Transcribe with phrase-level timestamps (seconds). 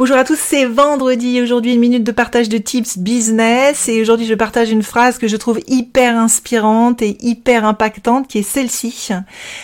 [0.00, 1.42] Bonjour à tous, c'est vendredi.
[1.42, 3.86] Aujourd'hui, une minute de partage de tips business.
[3.86, 8.38] Et aujourd'hui, je partage une phrase que je trouve hyper inspirante et hyper impactante, qui
[8.38, 9.10] est celle-ci.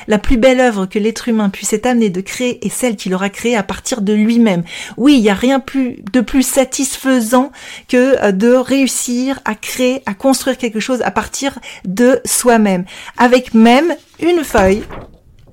[0.08, 3.14] La plus belle œuvre que l'être humain puisse être amené de créer est celle qu'il
[3.14, 4.62] aura créée à partir de lui-même.
[4.98, 7.50] Oui, il n'y a rien de plus satisfaisant
[7.88, 12.84] que euh, de réussir à créer, à construire quelque chose à partir de soi-même.
[13.16, 14.82] Avec même une feuille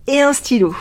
[0.08, 0.76] et un stylo.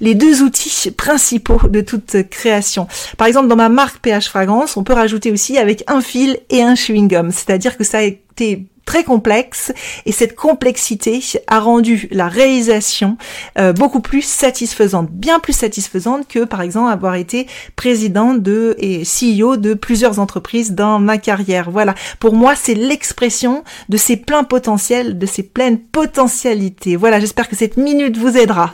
[0.00, 2.86] Les deux outils principaux de toute création.
[3.16, 6.62] Par exemple, dans ma marque PH Fragrance, on peut rajouter aussi avec un fil et
[6.62, 7.30] un chewing gum.
[7.30, 9.72] C'est-à-dire que ça a été très complexe
[10.06, 13.16] et cette complexité a rendu la réalisation
[13.58, 19.02] euh, beaucoup plus satisfaisante, bien plus satisfaisante que par exemple avoir été président de et
[19.02, 21.70] CEO de plusieurs entreprises dans ma carrière.
[21.70, 26.96] Voilà, pour moi c'est l'expression de ces pleins potentiels, de ces pleines potentialités.
[26.96, 28.72] Voilà, j'espère que cette minute vous aidera.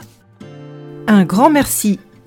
[1.07, 1.99] Un grand merci